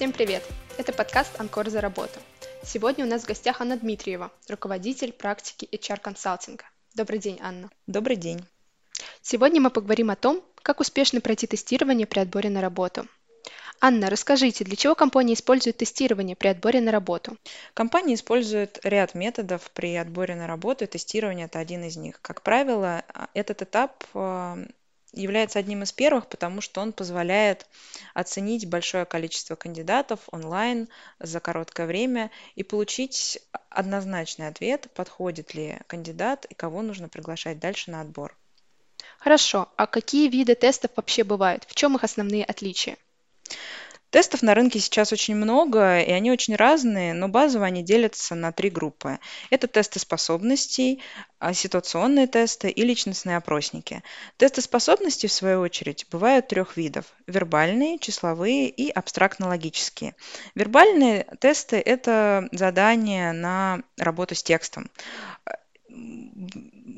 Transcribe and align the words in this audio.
Всем 0.00 0.12
привет! 0.12 0.42
Это 0.78 0.94
подкаст 0.94 1.38
«Анкор 1.38 1.68
за 1.68 1.82
работу». 1.82 2.20
Сегодня 2.64 3.04
у 3.04 3.06
нас 3.06 3.24
в 3.24 3.26
гостях 3.26 3.60
Анна 3.60 3.76
Дмитриева, 3.76 4.32
руководитель 4.48 5.12
практики 5.12 5.68
HR-консалтинга. 5.70 6.64
Добрый 6.94 7.18
день, 7.18 7.38
Анна. 7.42 7.68
Добрый 7.86 8.16
день. 8.16 8.42
Сегодня 9.20 9.60
мы 9.60 9.68
поговорим 9.68 10.08
о 10.08 10.16
том, 10.16 10.42
как 10.62 10.80
успешно 10.80 11.20
пройти 11.20 11.46
тестирование 11.46 12.06
при 12.06 12.20
отборе 12.20 12.48
на 12.48 12.62
работу. 12.62 13.08
Анна, 13.78 14.08
расскажите, 14.08 14.64
для 14.64 14.74
чего 14.74 14.94
компания 14.94 15.34
использует 15.34 15.76
тестирование 15.76 16.34
при 16.34 16.48
отборе 16.48 16.80
на 16.80 16.92
работу? 16.92 17.36
Компания 17.74 18.14
использует 18.14 18.80
ряд 18.82 19.14
методов 19.14 19.70
при 19.72 19.96
отборе 19.96 20.34
на 20.34 20.46
работу, 20.46 20.84
и 20.84 20.86
тестирование– 20.86 21.44
это 21.52 21.58
один 21.58 21.84
из 21.84 21.98
них. 21.98 22.22
Как 22.22 22.40
правило, 22.40 23.04
этот 23.34 23.60
этап 23.60 24.02
а, 24.14 24.56
является 25.12 25.58
одним 25.58 25.82
из 25.82 25.92
первых, 25.92 26.28
потому 26.28 26.60
что 26.60 26.80
он 26.80 26.92
позволяет 26.92 27.66
оценить 28.14 28.68
большое 28.68 29.04
количество 29.04 29.56
кандидатов 29.56 30.20
онлайн 30.30 30.88
за 31.18 31.40
короткое 31.40 31.86
время 31.86 32.30
и 32.54 32.62
получить 32.62 33.40
однозначный 33.68 34.48
ответ, 34.48 34.90
подходит 34.94 35.54
ли 35.54 35.78
кандидат 35.86 36.44
и 36.46 36.54
кого 36.54 36.82
нужно 36.82 37.08
приглашать 37.08 37.58
дальше 37.58 37.90
на 37.90 38.00
отбор. 38.00 38.36
Хорошо, 39.18 39.68
а 39.76 39.86
какие 39.86 40.28
виды 40.28 40.54
тестов 40.54 40.92
вообще 40.96 41.24
бывают? 41.24 41.64
В 41.64 41.74
чем 41.74 41.96
их 41.96 42.04
основные 42.04 42.44
отличия? 42.44 42.96
Тестов 44.10 44.42
на 44.42 44.54
рынке 44.54 44.80
сейчас 44.80 45.12
очень 45.12 45.36
много, 45.36 46.00
и 46.00 46.10
они 46.10 46.32
очень 46.32 46.56
разные, 46.56 47.14
но 47.14 47.28
базово 47.28 47.66
они 47.66 47.84
делятся 47.84 48.34
на 48.34 48.50
три 48.50 48.68
группы. 48.68 49.20
Это 49.50 49.68
тесты 49.68 50.00
способностей, 50.00 51.00
а, 51.38 51.54
ситуационные 51.54 52.26
тесты 52.26 52.70
и 52.70 52.82
личностные 52.82 53.36
опросники. 53.36 54.02
Тесты 54.36 54.62
способностей, 54.62 55.28
в 55.28 55.32
свою 55.32 55.60
очередь, 55.60 56.06
бывают 56.10 56.48
трех 56.48 56.76
видов. 56.76 57.04
Вербальные, 57.28 58.00
числовые 58.00 58.68
и 58.68 58.90
абстрактно-логические. 58.90 60.16
Вербальные 60.56 61.26
тесты– 61.38 61.76
это 61.84 62.48
задания 62.50 63.32
на 63.32 63.80
работу 63.96 64.34
с 64.34 64.42
текстом 64.42 64.90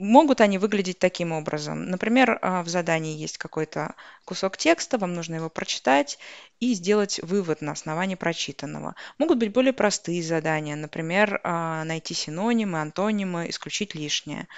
могут 0.03 0.41
они 0.41 0.59
выглядеть 0.59 0.99
таким 0.99 1.33
образом. 1.33 1.87
Например, 1.87 2.39
а, 2.43 2.63
в 2.63 2.69
задании 2.69 3.17
есть 3.17 3.39
какой-то 3.39 3.95
кусок 4.25 4.57
текста, 4.57 4.99
вам 4.99 5.15
нужно 5.15 5.37
его 5.37 5.49
прочитать 5.49 6.19
и 6.61 6.75
сделать 6.75 7.21
вывод 7.23 7.61
на 7.61 7.73
основании 7.73 8.17
прочитанного. 8.17 8.95
Могут 9.19 9.39
быть 9.39 9.53
более 9.53 9.73
простые 9.73 10.23
задания, 10.23 10.77
например, 10.77 11.41
а, 11.45 11.85
найти 11.85 12.15
синонимы, 12.15 12.81
антонимы, 12.81 13.49
исключить 13.49 13.95
лишнее. 13.95 14.49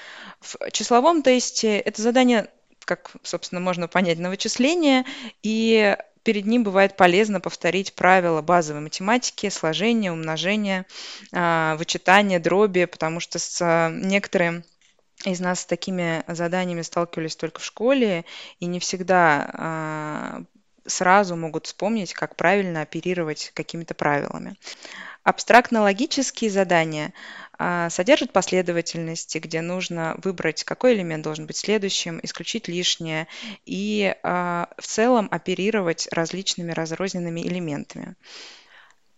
В 0.40 0.56
числовом 0.70 1.22
тесте 1.22 1.78
это 1.78 2.00
задание, 2.00 2.48
как, 2.84 3.12
собственно, 3.22 3.60
можно 3.60 3.86
понять, 3.86 4.18
на 4.18 4.30
вычисление, 4.30 5.04
и 5.42 5.96
перед 6.22 6.46
ним 6.46 6.64
бывает 6.64 6.96
полезно 6.96 7.38
повторить 7.38 7.94
правила 7.94 8.40
базовой 8.40 8.80
математики, 8.80 9.50
сложения, 9.50 10.10
умножения, 10.10 10.86
а, 11.32 11.76
вычитания, 11.76 12.40
дроби, 12.40 12.86
потому 12.86 13.20
что 13.20 13.38
с 13.38 13.90
некоторыми 13.92 14.64
из 15.24 15.40
нас 15.40 15.60
с 15.60 15.66
такими 15.66 16.24
заданиями 16.28 16.82
сталкивались 16.82 17.36
только 17.36 17.60
в 17.60 17.64
школе, 17.64 18.24
и 18.60 18.66
не 18.66 18.80
всегда 18.80 19.50
а, 19.52 20.42
сразу 20.86 21.36
могут 21.36 21.66
вспомнить, 21.66 22.12
как 22.12 22.36
правильно 22.36 22.82
оперировать 22.82 23.52
какими-то 23.54 23.94
правилами. 23.94 24.56
Абстрактно-логические 25.22 26.50
задания 26.50 27.14
а, 27.58 27.88
содержат 27.88 28.32
последовательности, 28.32 29.38
где 29.38 29.62
нужно 29.62 30.16
выбрать, 30.22 30.64
какой 30.64 30.94
элемент 30.94 31.24
должен 31.24 31.46
быть 31.46 31.56
следующим, 31.56 32.20
исключить 32.22 32.68
лишнее 32.68 33.26
и 33.64 34.14
а, 34.22 34.68
в 34.76 34.86
целом 34.86 35.28
оперировать 35.30 36.08
различными 36.12 36.72
разрозненными 36.72 37.40
элементами. 37.40 38.16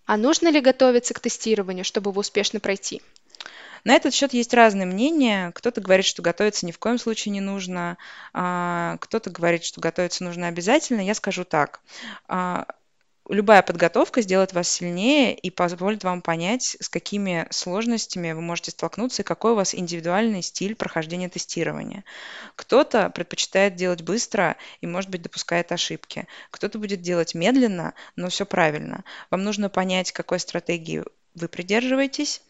А 0.05 0.17
нужно 0.17 0.49
ли 0.49 0.61
готовиться 0.61 1.15
к 1.15 1.21
тестированию, 1.21 1.85
чтобы 1.85 2.11
его 2.11 2.21
успешно 2.21 2.61
пройти? 2.61 3.03
На 3.87 3.95
этот 3.95 4.13
счет 4.13 4.33
есть 4.33 4.53
разные 4.53 4.85
мнения. 4.85 5.53
Кто-то 5.55 5.81
говорит, 5.81 6.07
что 6.07 6.21
готовиться 6.21 6.67
ни 6.67 6.73
в 6.73 6.79
коем 6.81 6.99
случае 6.99 7.31
не 7.31 7.41
нужно, 7.41 7.99
а, 8.33 8.97
кто-то 9.01 9.31
говорит, 9.31 9.63
что 9.63 9.81
готовиться 9.81 10.25
нужно 10.25 10.49
обязательно. 10.49 11.01
Я 11.03 11.15
скажу 11.15 11.45
так. 11.45 11.79
А, 12.27 12.67
любая 13.29 13.63
подготовка 13.63 14.23
сделает 14.23 14.53
вас 14.53 14.69
сильнее 14.69 15.37
и 15.39 15.51
позволит 15.51 16.03
вам 16.03 16.21
понять, 16.21 16.77
с 16.81 16.89
какими 16.89 17.47
сложностями 17.51 18.33
вы 18.33 18.41
можете 18.41 18.73
столкнуться 18.73 19.23
и 19.23 19.25
какой 19.25 19.53
у 19.53 19.55
вас 19.55 19.73
индивидуальный 19.73 20.43
стиль 20.43 20.75
прохождения 20.75 21.29
тестирования. 21.29 22.03
Кто-то 22.57 23.11
предпочитает 23.11 23.77
делать 23.77 24.03
быстро 24.03 24.57
и, 24.81 24.89
может 24.89 25.11
быть, 25.11 25.23
допускает 25.23 25.71
ошибки. 25.71 26.27
Кто-то 26.51 26.81
будет 26.81 27.03
делать 27.03 27.37
медленно, 27.37 27.95
но 28.17 28.31
все 28.31 28.47
правильно. 28.47 29.05
Вам 29.31 29.45
нужно 29.45 29.71
понять, 29.71 30.11
какой 30.11 30.41
стратегии 30.41 31.05
вы 31.37 31.47
придерживаетесь, 31.47 32.43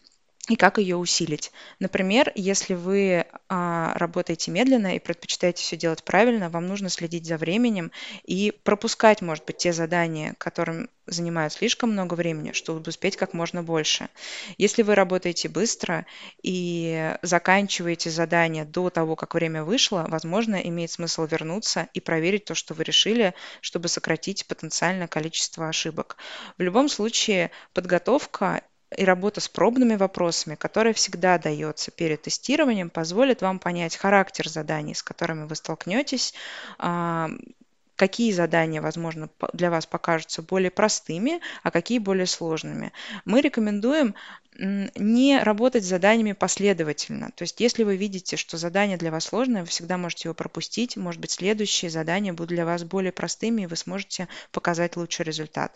и 0.49 0.55
как 0.55 0.77
ее 0.77 0.95
усилить. 0.95 1.51
Например, 1.79 2.31
если 2.35 2.73
вы 2.73 3.25
а, 3.49 3.93
работаете 3.95 4.51
медленно 4.51 4.95
и 4.95 4.99
предпочитаете 4.99 5.61
все 5.61 5.75
делать 5.75 6.03
правильно, 6.03 6.49
вам 6.49 6.67
нужно 6.67 6.89
следить 6.89 7.25
за 7.25 7.37
временем 7.37 7.91
и 8.23 8.53
пропускать, 8.63 9.21
может 9.21 9.45
быть, 9.45 9.57
те 9.57 9.73
задания, 9.73 10.35
которым 10.37 10.89
занимают 11.05 11.53
слишком 11.53 11.91
много 11.91 12.13
времени, 12.13 12.51
чтобы 12.51 12.81
успеть 12.87 13.17
как 13.17 13.33
можно 13.33 13.63
больше. 13.63 14.09
Если 14.57 14.83
вы 14.83 14.95
работаете 14.95 15.49
быстро 15.49 16.05
и 16.41 17.15
заканчиваете 17.21 18.09
задание 18.09 18.65
до 18.65 18.89
того, 18.89 19.15
как 19.15 19.33
время 19.33 19.63
вышло, 19.63 20.05
возможно, 20.09 20.55
имеет 20.55 20.91
смысл 20.91 21.25
вернуться 21.25 21.87
и 21.93 21.99
проверить 21.99 22.45
то, 22.45 22.55
что 22.55 22.73
вы 22.73 22.83
решили, 22.83 23.33
чтобы 23.61 23.87
сократить 23.87 24.45
потенциальное 24.47 25.07
количество 25.07 25.67
ошибок. 25.67 26.17
В 26.57 26.61
любом 26.61 26.89
случае, 26.89 27.51
подготовка 27.73 28.61
и 28.95 29.03
работа 29.03 29.41
с 29.41 29.49
пробными 29.49 29.95
вопросами, 29.95 30.55
которая 30.55 30.93
всегда 30.93 31.37
дается 31.37 31.91
перед 31.91 32.21
тестированием, 32.21 32.89
позволит 32.89 33.41
вам 33.41 33.59
понять 33.59 33.97
характер 33.97 34.47
заданий, 34.47 34.93
с 34.93 35.03
которыми 35.03 35.45
вы 35.45 35.55
столкнетесь, 35.55 36.33
а, 36.77 37.29
какие 37.97 38.31
задания, 38.31 38.81
возможно, 38.81 39.29
для 39.53 39.69
вас 39.71 39.85
покажутся 39.85 40.41
более 40.41 40.71
простыми, 40.71 41.41
а 41.63 41.71
какие 41.71 41.99
более 41.99 42.27
сложными. 42.27 42.93
Мы 43.25 43.41
рекомендуем 43.41 44.15
не 44.59 45.39
работать 45.39 45.83
с 45.83 45.87
заданиями 45.87 46.31
последовательно. 46.31 47.31
То 47.35 47.43
есть, 47.43 47.59
если 47.59 47.83
вы 47.83 47.95
видите, 47.95 48.37
что 48.37 48.57
задание 48.57 48.97
для 48.97 49.11
вас 49.11 49.25
сложное, 49.25 49.61
вы 49.61 49.67
всегда 49.67 49.97
можете 49.97 50.27
его 50.29 50.33
пропустить. 50.33 50.95
Может 50.97 51.21
быть, 51.21 51.31
следующие 51.31 51.91
задания 51.91 52.33
будут 52.33 52.49
для 52.49 52.65
вас 52.65 52.83
более 52.83 53.11
простыми, 53.11 53.63
и 53.63 53.67
вы 53.67 53.75
сможете 53.75 54.27
показать 54.51 54.95
лучший 54.95 55.25
результат. 55.25 55.75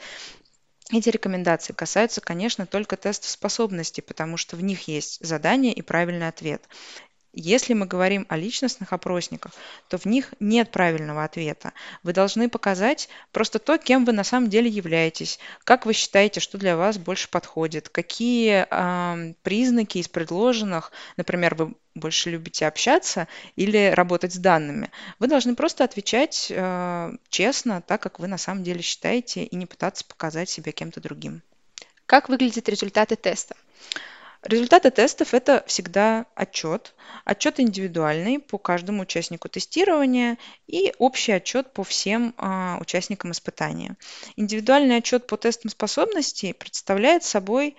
Эти 0.92 1.10
рекомендации 1.10 1.74
касаются, 1.74 2.22
конечно, 2.22 2.66
только 2.68 2.98
тестов 2.98 3.30
способностей, 3.30 4.02
потому 4.02 4.38
что 4.38 4.56
в 4.56 4.62
них 4.64 4.88
есть 4.88 5.26
задание 5.26 5.74
и 5.74 5.82
правильный 5.82 6.28
ответ. 6.28 6.68
Если 7.34 7.74
мы 7.74 7.86
говорим 7.86 8.26
о 8.28 8.36
личностных 8.36 8.92
опросниках, 8.92 9.54
то 9.88 9.98
в 9.98 10.06
них 10.06 10.34
нет 10.42 10.70
правильного 10.70 11.24
ответа. 11.24 11.72
Вы 12.04 12.12
должны 12.12 12.50
показать 12.50 13.08
просто 13.32 13.58
то, 13.60 13.78
кем 13.78 14.04
вы 14.04 14.12
на 14.12 14.26
самом 14.26 14.50
деле 14.50 14.70
являетесь, 14.70 15.40
как 15.64 15.86
вы 15.86 15.94
считаете, 15.94 16.42
что 16.42 16.58
для 16.58 16.76
вас 16.76 16.98
больше 16.98 17.30
подходит, 17.30 17.88
какие 17.88 18.68
э, 18.70 19.34
признаки 19.44 20.00
из 20.00 20.10
предложенных, 20.10 20.92
например, 21.16 21.56
вы 21.56 21.74
больше 21.96 22.30
любите 22.30 22.68
общаться 22.68 23.30
или 23.56 23.92
работать 23.96 24.34
с 24.34 24.38
данными. 24.38 24.92
Вы 25.20 25.28
должны 25.28 25.56
просто 25.56 25.86
отвечать 25.86 26.48
э, 26.50 27.12
честно, 27.30 27.82
так 27.82 28.02
как 28.02 28.20
вы 28.20 28.28
на 28.28 28.38
самом 28.38 28.64
деле 28.64 28.82
считаете, 28.82 29.46
и 29.46 29.56
не 29.56 29.66
пытаться 29.66 30.04
показать 30.06 30.50
себя 30.50 30.74
кем-то 30.74 31.00
другим. 31.00 31.42
Как 32.06 32.28
выглядят 32.28 32.68
результаты 32.68 33.16
теста? 33.16 33.56
Результаты 34.44 34.90
тестов– 34.90 35.36
это 35.36 35.64
всегда 35.68 36.26
отчет. 36.34 36.96
Отчет 37.26 37.60
индивидуальный 37.60 38.40
по 38.40 38.58
каждому 38.58 39.04
участнику 39.04 39.50
тестирования 39.50 40.40
и 40.66 40.94
общий 40.98 41.32
отчет 41.32 41.74
по 41.74 41.84
всем 41.84 42.34
а, 42.38 42.78
участникам 42.82 43.32
испытания. 43.32 43.98
Индивидуальный 44.36 44.98
отчет 44.98 45.28
по 45.28 45.38
тестам 45.38 45.70
способностей 45.70 46.54
представляет 46.54 47.24
собой 47.24 47.78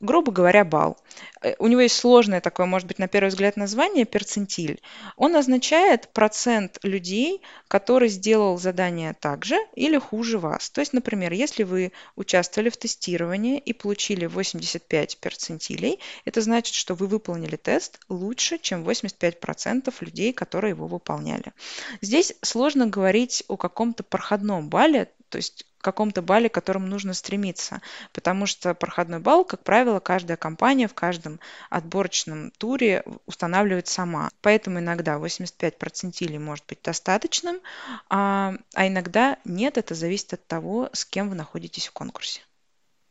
грубо 0.00 0.32
говоря, 0.32 0.64
балл. 0.64 0.98
Э, 1.42 1.54
у 1.58 1.66
него 1.66 1.80
есть 1.80 1.96
сложное 1.96 2.40
такое, 2.40 2.66
может 2.66 2.86
быть, 2.86 2.98
на 2.98 3.08
первый 3.08 3.28
взгляд 3.28 3.56
название, 3.56 4.04
перцентиль. 4.04 4.80
Он 5.16 5.36
означает 5.36 6.08
процент 6.12 6.78
людей, 6.82 7.42
который 7.68 8.08
сделал 8.08 8.58
задание 8.58 9.14
так 9.18 9.44
же 9.44 9.58
или 9.74 9.98
хуже 9.98 10.38
вас. 10.38 10.70
То 10.70 10.80
есть, 10.80 10.92
например, 10.92 11.32
если 11.32 11.62
вы 11.62 11.92
участвовали 12.14 12.68
в 12.68 12.76
тестировании 12.76 13.58
и 13.58 13.72
получили 13.72 14.26
85 14.26 15.18
перцентилей, 15.18 16.00
это 16.24 16.40
значит, 16.40 16.74
что 16.74 16.94
вы 16.94 17.06
выполнили 17.06 17.56
тест 17.56 18.00
лучше, 18.08 18.58
чем 18.58 18.84
85% 18.88 19.92
людей, 20.00 20.32
которые 20.32 20.70
его 20.70 20.86
выполняли. 20.86 21.52
Здесь 22.00 22.34
сложно 22.42 22.86
говорить 22.86 23.44
о 23.48 23.56
каком-то 23.56 24.02
проходном 24.02 24.68
балле, 24.68 25.10
то 25.28 25.36
есть 25.36 25.66
каком-то 25.82 26.22
балле, 26.22 26.48
к 26.48 26.54
которому 26.54 26.86
нужно 26.86 27.14
стремиться. 27.14 27.80
Потому 28.12 28.46
что 28.46 28.74
проходной 28.74 29.20
балл, 29.20 29.44
как 29.44 29.62
правило, 29.62 30.00
каждая 30.00 30.36
компания 30.36 30.88
в 30.88 30.94
каждом 30.94 31.40
отборочном 31.70 32.50
туре 32.52 33.04
устанавливает 33.26 33.88
сама. 33.88 34.30
Поэтому 34.40 34.78
иногда 34.78 35.18
85 35.18 35.78
процентилей 35.78 36.38
может 36.38 36.64
быть 36.66 36.82
достаточным, 36.82 37.60
а, 38.08 38.54
а 38.74 38.86
иногда 38.86 39.38
нет. 39.44 39.78
Это 39.78 39.94
зависит 39.94 40.34
от 40.34 40.46
того, 40.46 40.88
с 40.92 41.04
кем 41.04 41.28
вы 41.28 41.34
находитесь 41.34 41.88
в 41.88 41.92
конкурсе. 41.92 42.45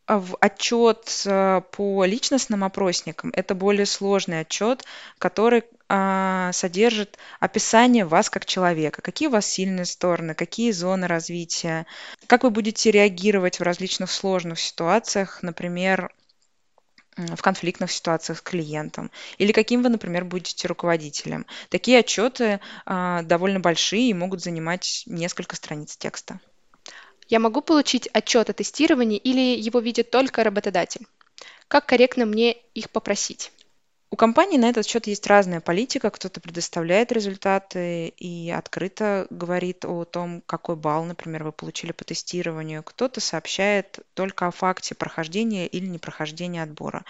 В 0.07 0.37
отчет 0.39 1.23
э, 1.25 1.61
по 1.71 2.05
личностным 2.05 2.63
опросникам 2.63 3.31
это 3.33 3.55
более 3.55 3.85
сложный 3.85 4.41
отчет, 4.41 4.85
который 5.17 5.63
а, 5.87 6.51
содержит 6.51 7.17
описание 7.39 8.05
вас 8.05 8.29
как 8.29 8.45
человека, 8.45 9.01
какие 9.01 9.27
у 9.27 9.31
вас 9.31 9.45
сильные 9.45 9.85
стороны, 9.85 10.33
какие 10.33 10.71
зоны 10.71 11.07
развития, 11.07 11.85
как 12.27 12.43
вы 12.43 12.49
будете 12.49 12.89
реагировать 12.89 13.59
в 13.59 13.63
различных 13.63 14.11
сложных 14.11 14.59
ситуациях, 14.59 15.43
например, 15.43 16.11
в 17.17 17.41
конфликтных 17.41 17.91
ситуациях 17.91 18.39
с 18.39 18.41
клиентом, 18.41 19.09
или 19.37 19.51
каким 19.51 19.83
вы, 19.83 19.89
например, 19.89 20.25
будете 20.25 20.67
руководителем. 20.67 21.45
Такие 21.69 21.99
отчеты 21.99 22.59
а, 22.85 23.21
довольно 23.21 23.59
большие 23.59 24.09
и 24.09 24.13
могут 24.13 24.41
занимать 24.41 25.03
несколько 25.05 25.55
страниц 25.55 25.95
текста. 25.95 26.39
Я 27.27 27.39
могу 27.39 27.61
получить 27.61 28.07
отчет 28.13 28.49
о 28.49 28.53
тестировании 28.53 29.17
или 29.17 29.59
его 29.59 29.79
видит 29.79 30.11
только 30.11 30.43
работодатель? 30.43 31.07
Как 31.67 31.87
корректно 31.87 32.25
мне 32.25 32.53
их 32.73 32.89
попросить? 32.91 33.51
У 34.11 34.17
компании 34.17 34.57
на 34.57 34.69
этот 34.69 34.87
счет 34.87 35.07
есть 35.07 35.27
разная 35.27 35.59
политика. 35.59 36.09
Кто-то 36.09 36.39
предоставляет 36.39 37.11
результаты 37.11 38.07
и 38.07 38.49
открыто 38.49 39.27
говорит 39.29 39.83
о 39.83 40.05
том, 40.05 40.41
какой 40.45 40.77
балл, 40.77 41.03
например, 41.03 41.43
вы 41.43 41.51
получили 41.51 41.91
по 41.91 42.05
тестированию. 42.05 42.81
Кто-то 42.81 43.19
сообщает 43.19 43.99
только 44.13 44.47
о 44.47 44.51
факте 44.51 44.95
прохождения 44.95 45.67
или 45.67 45.87
непрохождения 45.87 46.63
отбора. 46.63 47.03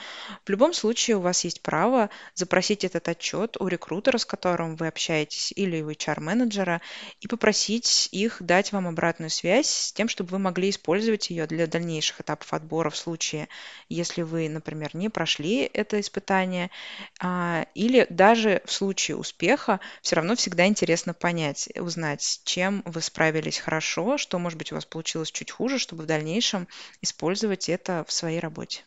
В 0.45 0.49
любом 0.49 0.73
случае 0.73 1.17
у 1.17 1.19
вас 1.19 1.43
есть 1.43 1.61
право 1.61 2.09
запросить 2.33 2.83
этот 2.83 3.07
отчет 3.07 3.55
у 3.59 3.67
рекрутера, 3.67 4.17
с 4.17 4.25
которым 4.25 4.75
вы 4.75 4.87
общаетесь, 4.87 5.53
или 5.55 5.81
у 5.81 5.91
HR-менеджера, 5.91 6.81
и 7.19 7.27
попросить 7.27 8.09
их 8.13 8.37
дать 8.41 8.71
вам 8.71 8.87
обратную 8.87 9.29
связь 9.29 9.67
с 9.67 9.93
тем, 9.93 10.07
чтобы 10.07 10.31
вы 10.31 10.39
могли 10.39 10.71
использовать 10.71 11.29
ее 11.29 11.45
для 11.45 11.67
дальнейших 11.67 12.21
этапов 12.21 12.51
отбора 12.51 12.89
в 12.89 12.97
случае, 12.97 13.47
если 13.89 14.23
вы, 14.23 14.49
например, 14.49 14.95
не 14.95 15.09
прошли 15.09 15.69
это 15.71 15.99
испытание 15.99 16.71
а, 17.19 17.65
или 17.75 18.07
даже 18.09 18.61
в 18.65 18.71
случае 18.71 19.17
успеха 19.17 19.79
все 20.01 20.15
равно 20.15 20.35
всегда 20.35 20.65
интересно 20.67 21.13
понять, 21.13 21.69
узнать, 21.75 22.41
чем 22.43 22.81
вы 22.85 23.01
справились 23.01 23.57
хорошо, 23.57 24.17
что, 24.17 24.39
может 24.39 24.57
быть, 24.57 24.71
у 24.71 24.75
вас 24.75 24.85
получилось 24.85 25.31
чуть 25.31 25.51
хуже, 25.51 25.79
чтобы 25.79 26.03
в 26.03 26.07
дальнейшем 26.07 26.67
использовать 27.01 27.69
это 27.69 28.05
в 28.07 28.11
своей 28.11 28.39
работе. 28.39 28.83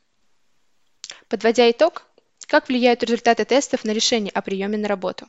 Подводя 1.28 1.70
итог, 1.70 2.06
как 2.46 2.68
влияют 2.68 3.02
результаты 3.02 3.44
тестов 3.44 3.84
на 3.84 3.90
решение 3.90 4.30
о 4.32 4.42
приеме 4.42 4.78
на 4.78 4.88
работу? 4.88 5.28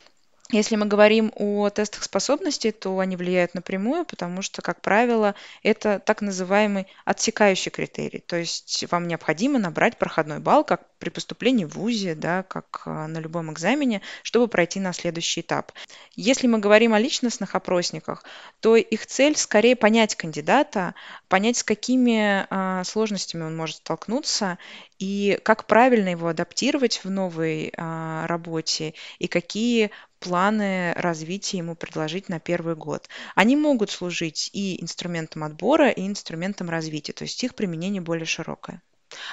Если 0.51 0.75
мы 0.77 0.87
говорим 0.87 1.31
о 1.35 1.69
тестах 1.69 2.01
способностей, 2.01 2.71
то 2.71 2.97
они 2.97 3.15
влияют 3.15 3.53
напрямую, 3.53 4.03
потому 4.03 4.41
что, 4.41 4.63
как 4.63 4.81
правило, 4.81 5.35
это 5.61 5.99
так 5.99 6.21
называемый 6.23 6.87
отсекающий 7.05 7.69
критерий. 7.69 8.17
То 8.19 8.35
есть 8.35 8.83
вам 8.89 9.07
необходимо 9.07 9.59
набрать 9.59 9.99
проходной 9.99 10.39
балл, 10.39 10.63
как 10.63 10.81
при 10.97 11.09
поступлении 11.09 11.65
в 11.65 11.75
ВУЗе, 11.75 12.15
да, 12.15 12.41
как 12.41 12.81
а, 12.85 13.07
на 13.07 13.19
любом 13.19 13.53
экзамене, 13.53 14.01
чтобы 14.23 14.47
пройти 14.47 14.79
на 14.79 14.91
следующий 14.91 15.41
этап. 15.41 15.71
Если 16.15 16.47
мы 16.47 16.57
говорим 16.57 16.93
о 16.95 16.99
личностных 16.99 17.53
опросниках, 17.53 18.23
то 18.59 18.75
их 18.75 19.05
цель 19.05 19.37
скорее 19.37 19.75
понять 19.75 20.15
кандидата, 20.15 20.95
понять, 21.27 21.57
с 21.57 21.63
какими 21.63 22.47
а, 22.49 22.83
сложностями 22.85 23.43
он 23.43 23.55
может 23.55 23.77
столкнуться 23.77 24.57
и 24.97 25.39
как 25.43 25.65
правильно 25.65 26.09
его 26.09 26.27
адаптировать 26.27 27.01
в 27.03 27.09
новой 27.09 27.71
а, 27.77 28.25
работе 28.27 28.95
и 29.19 29.27
какие 29.27 29.91
планы 30.19 30.93
развития 30.93 31.57
ему 31.57 31.75
предложить 31.75 32.29
на 32.29 32.39
первый 32.39 32.75
год. 32.75 33.07
Они 33.35 33.55
могут 33.55 33.89
служить 33.89 34.49
и 34.53 34.81
инструментом 34.81 35.43
отбора, 35.43 35.89
и 35.89 36.05
инструментом 36.05 36.69
развития, 36.69 37.13
то 37.13 37.23
есть 37.23 37.43
их 37.43 37.55
применение 37.55 38.01
более 38.01 38.25
широкое. 38.25 38.81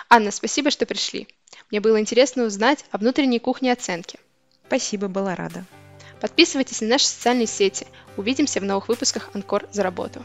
Анна, 0.09 0.31
спасибо, 0.31 0.71
что 0.71 0.87
пришли. 0.87 1.29
Мне 1.71 1.81
было 1.81 2.01
интересно 2.01 2.45
узнать 2.45 2.85
о 2.91 2.99
внутренней 2.99 3.39
кухне 3.39 3.73
оценки. 3.73 4.19
Спасибо, 4.67 5.09
была 5.09 5.35
рада. 5.35 5.65
Подписывайтесь 6.21 6.81
на 6.81 6.89
наши 6.89 7.07
социальные 7.07 7.47
сети. 7.47 7.87
Увидимся 8.17 8.61
в 8.61 8.65
новых 8.65 8.89
выпусках 8.89 9.31
Анкор 9.35 9.69
за 9.71 9.83
работу. 9.83 10.25